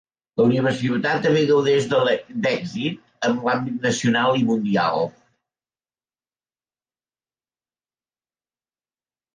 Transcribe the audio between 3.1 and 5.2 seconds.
en l'àmbit nacional i mundial.